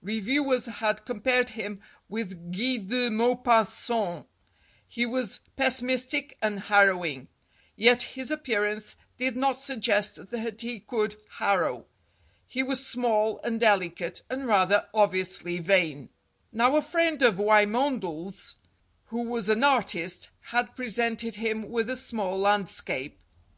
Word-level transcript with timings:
Reviewers 0.00 0.64
had 0.64 1.04
compared 1.04 1.50
him 1.50 1.78
with 2.08 2.50
Guy 2.50 2.78
de 2.78 3.10
Maupassant. 3.10 4.26
He 4.88 5.04
was 5.04 5.42
pessimistic 5.54 6.34
and 6.40 6.60
harrowing. 6.60 7.28
Yet 7.76 8.00
his 8.02 8.30
appearance 8.30 8.96
did 9.18 9.36
not 9.36 9.60
suggest 9.60 10.30
that 10.30 10.60
he 10.62 10.80
could 10.80 11.16
harrow. 11.32 11.84
He 12.48 12.62
was 12.62 12.86
small 12.86 13.38
and 13.44 13.60
delicate, 13.60 14.22
and 14.30 14.46
rather 14.48 14.88
obviously 14.94 15.58
vain. 15.58 16.08
Now 16.52 16.76
a 16.76 16.80
friend 16.80 17.20
of 17.20 17.38
Wymondel's, 17.38 18.56
who 19.08 19.20
was 19.24 19.50
an 19.50 19.62
artist, 19.62 20.30
had 20.40 20.74
presented 20.74 21.34
him 21.34 21.68
with 21.68 21.90
a 21.90 21.96
small 21.96 22.38
landscape. 22.38 23.18